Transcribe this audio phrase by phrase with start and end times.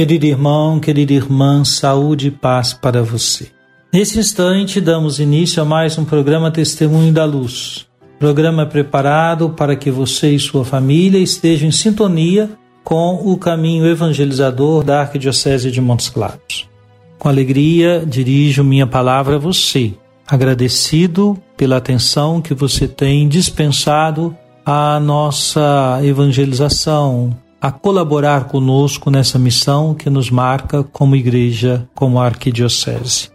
[0.00, 3.48] Querido irmão, querida irmã, saúde e paz para você.
[3.92, 7.86] Nesse instante, damos início a mais um programa Testemunho da Luz.
[8.18, 12.48] Programa preparado para que você e sua família estejam em sintonia
[12.82, 16.66] com o caminho evangelizador da Arquidiocese de Montes Claros.
[17.18, 19.92] Com alegria, dirijo minha palavra a você,
[20.26, 24.34] agradecido pela atenção que você tem dispensado
[24.64, 33.28] à nossa evangelização, a colaborar conosco nessa missão que nos marca como igreja, como arquidiocese.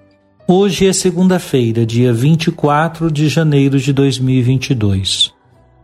[0.48, 5.32] Hoje é segunda-feira, dia 24 de janeiro de 2022.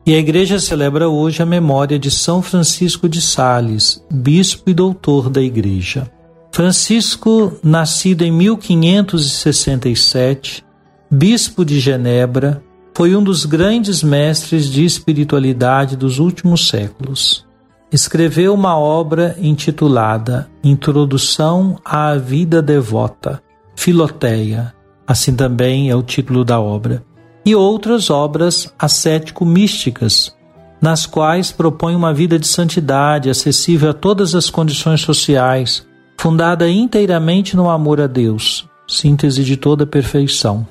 [0.05, 5.29] E a igreja celebra hoje a memória de São Francisco de Sales, bispo e doutor
[5.29, 6.11] da igreja.
[6.51, 10.65] Francisco, nascido em 1567,
[11.09, 12.63] bispo de Genebra,
[12.95, 17.45] foi um dos grandes mestres de espiritualidade dos últimos séculos
[17.91, 23.43] escreveu uma obra intitulada Introdução à Vida Devota,
[23.75, 24.73] Filoteia,
[25.05, 27.03] assim também é o título da obra,
[27.45, 30.33] e outras obras ascético-místicas,
[30.81, 35.85] nas quais propõe uma vida de santidade acessível a todas as condições sociais,
[36.17, 40.65] fundada inteiramente no amor a Deus, síntese de toda perfeição.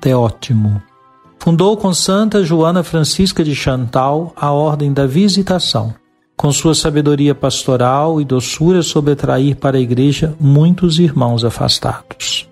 [0.00, 0.82] Teótimo.
[1.38, 5.94] Fundou com Santa Joana Francisca de Chantal a Ordem da Visitação
[6.36, 12.48] com sua sabedoria pastoral e doçura soube atrair para a igreja muitos irmãos afastados.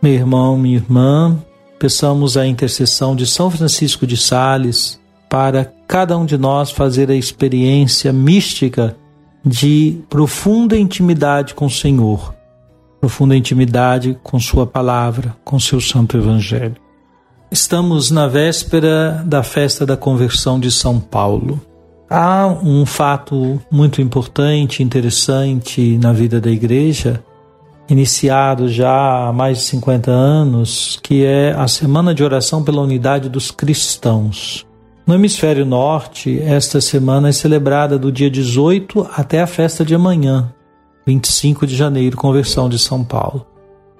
[0.00, 1.36] Meu irmão, minha irmã,
[1.78, 4.98] peçamos a intercessão de São Francisco de Sales
[5.28, 8.96] para cada um de nós fazer a experiência mística
[9.44, 12.34] de profunda intimidade com o Senhor,
[13.00, 16.76] profunda intimidade com Sua palavra, com seu Santo Evangelho.
[17.50, 21.60] Estamos na véspera da festa da conversão de São Paulo.
[22.08, 27.22] Há um fato muito importante, interessante na vida da igreja,
[27.88, 33.28] iniciado já há mais de 50 anos, que é a Semana de Oração pela Unidade
[33.28, 34.64] dos Cristãos.
[35.04, 40.52] No hemisfério norte, esta semana é celebrada do dia 18 até a festa de amanhã,
[41.04, 43.44] 25 de janeiro, conversão de São Paulo.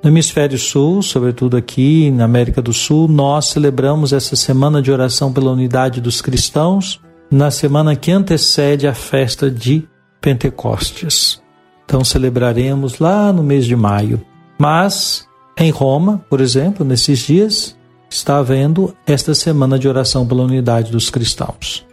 [0.00, 5.32] No hemisfério sul, sobretudo aqui na América do Sul, nós celebramos essa semana de oração
[5.32, 7.00] pela unidade dos cristãos
[7.30, 9.86] na semana que antecede a festa de
[10.20, 11.42] Pentecostes.
[11.84, 14.20] Então celebraremos lá no mês de maio.
[14.58, 15.26] Mas
[15.56, 17.76] em Roma, por exemplo, nesses dias,
[18.10, 21.86] está havendo esta semana de oração pela unidade dos cristãos.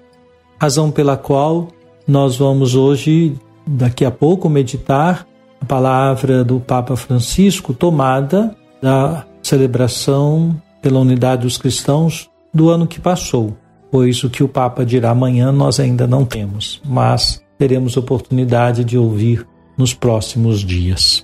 [0.60, 1.68] Razão pela qual
[2.08, 5.28] nós vamos hoje, daqui a pouco, meditar
[5.62, 13.00] a palavra do Papa Francisco tomada da celebração pela unidade dos cristãos do ano que
[13.00, 13.56] passou
[13.94, 18.98] pois o que o Papa dirá amanhã nós ainda não temos, mas teremos oportunidade de
[18.98, 19.46] ouvir
[19.78, 21.24] nos próximos dias.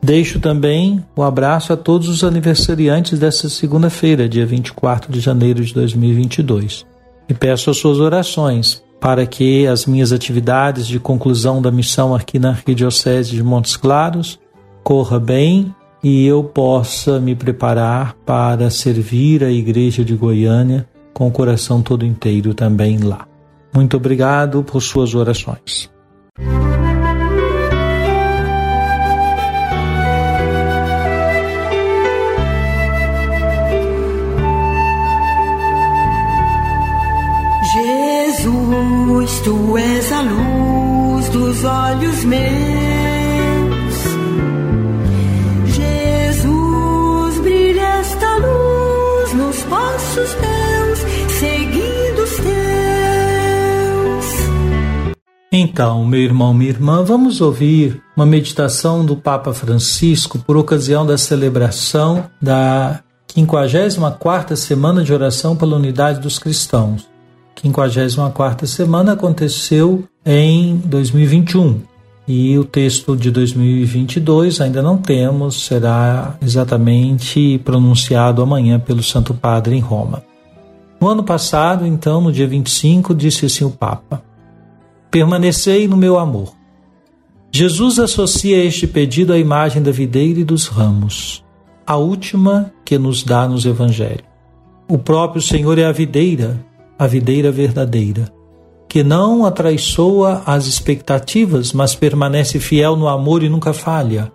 [0.00, 5.64] Deixo também o um abraço a todos os aniversariantes desta segunda-feira, dia 24 de janeiro
[5.64, 6.86] de 2022,
[7.28, 12.38] e peço as suas orações para que as minhas atividades de conclusão da missão aqui
[12.38, 14.38] na Arquidiocese de Montes Claros
[14.84, 20.86] corra bem e eu possa me preparar para servir a Igreja de Goiânia
[21.20, 23.28] com o coração todo inteiro também lá.
[23.74, 25.90] Muito obrigado por suas orações.
[37.74, 42.59] Jesus, tu és a luz dos olhos meus.
[55.62, 61.18] Então, meu irmão, minha irmã, vamos ouvir uma meditação do Papa Francisco por ocasião da
[61.18, 63.00] celebração da
[63.36, 67.06] 54ª Semana de Oração pela Unidade dos Cristãos.
[67.62, 71.82] 54ª Semana aconteceu em 2021
[72.26, 79.76] e o texto de 2022 ainda não temos, será exatamente pronunciado amanhã pelo Santo Padre
[79.76, 80.22] em Roma.
[80.98, 84.29] No ano passado, então, no dia 25, disse assim o Papa:
[85.10, 86.54] Permanecei no meu amor.
[87.50, 91.44] Jesus associa este pedido à imagem da videira e dos ramos,
[91.84, 94.22] a última que nos dá nos evangelhos.
[94.88, 96.64] O próprio Senhor é a videira,
[96.96, 98.32] a videira verdadeira,
[98.88, 104.30] que não atraiçoa as expectativas, mas permanece fiel no amor e nunca falha,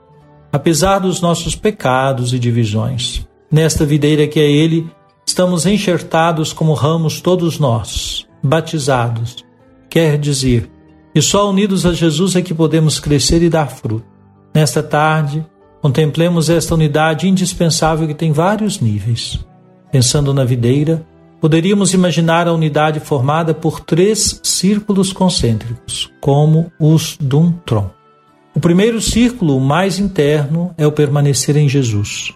[0.51, 3.25] apesar dos nossos pecados e divisões.
[3.49, 4.89] Nesta videira que é Ele,
[5.25, 9.45] estamos enxertados como ramos todos nós, batizados,
[9.95, 10.69] quer dizer,
[11.15, 14.03] e só unidos a Jesus é que podemos crescer e dar fruto.
[14.53, 15.45] Nesta tarde,
[15.81, 19.39] contemplemos esta unidade indispensável que tem vários níveis.
[19.93, 21.07] Pensando na videira,
[21.39, 27.95] poderíamos imaginar a unidade formada por três círculos concêntricos, como os de um tronco.
[28.53, 32.33] O primeiro círculo, mais interno, é o permanecer em Jesus.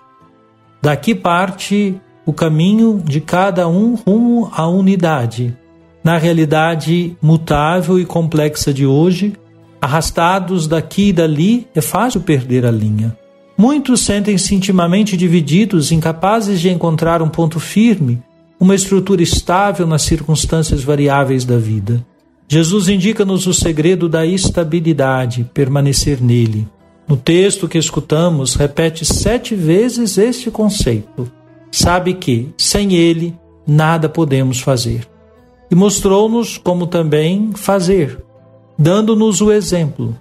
[0.82, 5.58] Daqui parte o caminho de cada um rumo à unidade,
[6.04, 9.34] na realidade mutável e complexa de hoje,
[9.82, 13.18] arrastados daqui e dali, é fácil perder a linha.
[13.58, 18.22] Muitos sentem-se intimamente divididos, incapazes de encontrar um ponto firme,
[18.60, 22.06] uma estrutura estável nas circunstâncias variáveis da vida.
[22.48, 26.68] Jesus indica-nos o segredo da estabilidade, permanecer nele.
[27.08, 31.30] No texto que escutamos, repete sete vezes este conceito.
[31.72, 33.36] Sabe que, sem ele,
[33.68, 35.08] nada podemos fazer
[35.70, 38.24] e mostrou-nos como também fazer,
[38.78, 40.16] dando-nos o exemplo.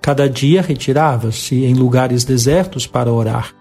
[0.00, 3.54] Cada dia retirava-se em lugares desertos para orar.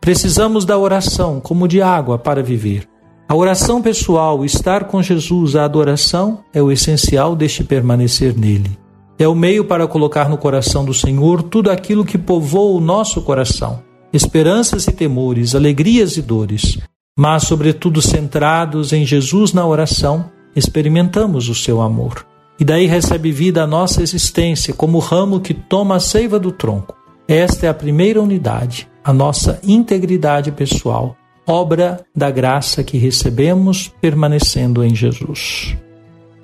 [0.00, 2.88] Precisamos da oração como de água para viver.
[3.26, 8.78] A oração pessoal, estar com Jesus, a adoração, é o essencial deste permanecer nele.
[9.18, 13.22] É o meio para colocar no coração do Senhor tudo aquilo que povoa o nosso
[13.22, 13.82] coração:
[14.12, 16.78] esperanças e temores, alegrias e dores,
[17.16, 22.26] mas, sobretudo, centrados em Jesus na oração, experimentamos o seu amor.
[22.58, 26.52] E daí recebe vida a nossa existência, como o ramo que toma a seiva do
[26.52, 26.96] tronco.
[27.26, 31.16] Esta é a primeira unidade, a nossa integridade pessoal,
[31.46, 35.76] obra da graça que recebemos permanecendo em Jesus.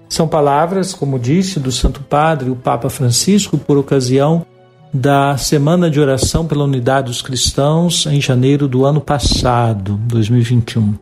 [0.08, 4.44] São palavras, como disse, do Santo Padre, o Papa Francisco, por ocasião
[4.92, 10.94] da Semana de Oração pela Unidade dos Cristãos em janeiro do ano passado, 2021.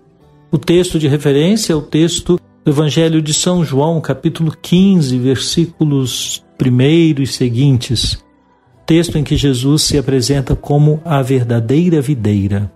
[0.50, 7.22] O texto de referência é o texto Evangelho de São João, capítulo 15, versículos 1
[7.22, 8.22] e seguintes,
[8.84, 12.70] texto em que Jesus se apresenta como a verdadeira videira.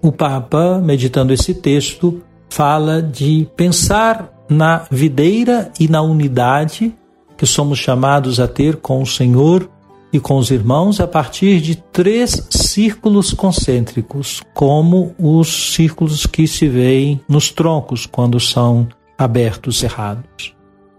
[0.00, 6.94] O Papa, meditando esse texto, fala de pensar na videira e na unidade
[7.36, 9.68] que somos chamados a ter com o Senhor
[10.12, 16.66] e com os irmãos a partir de três círculos concêntricos, como os círculos que se
[16.68, 18.88] veem nos troncos quando são
[19.20, 20.54] abertos errados.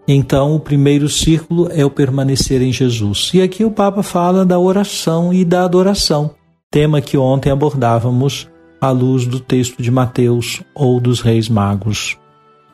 [0.08, 3.32] Então, o primeiro círculo é o permanecer em Jesus.
[3.34, 6.36] E aqui o Papa fala da oração e da adoração,
[6.70, 8.48] tema que ontem abordávamos
[8.80, 12.16] à luz do texto de Mateus ou dos Reis Magos.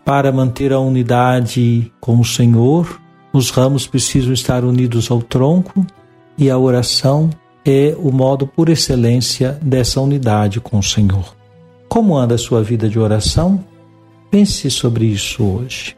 [0.03, 2.99] Para manter a unidade com o Senhor,
[3.31, 5.85] os ramos precisam estar unidos ao tronco
[6.37, 7.29] e a oração
[7.65, 11.35] é o modo por excelência dessa unidade com o Senhor.
[11.87, 13.63] Como anda a sua vida de oração?
[14.29, 15.95] Pense sobre isso hoje.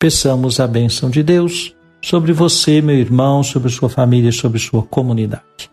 [0.00, 5.70] Peçamos a bênção de Deus sobre você, meu irmão, sobre sua família, sobre sua comunidade.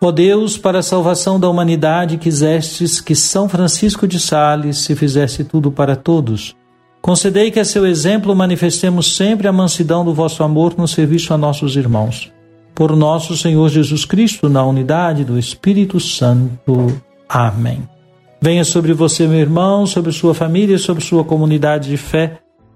[0.00, 5.42] Ó Deus, para a salvação da humanidade, quisestes que São Francisco de Sales se fizesse
[5.42, 6.54] tudo para todos.
[7.02, 11.36] Concedei que a seu exemplo manifestemos sempre a mansidão do vosso amor no serviço a
[11.36, 12.30] nossos irmãos.
[12.76, 17.02] Por nosso Senhor Jesus Cristo, na unidade do Espírito Santo.
[17.28, 17.82] Amém.
[18.40, 22.38] Venha sobre você, meu irmão, sobre sua família, sobre sua comunidade de fé,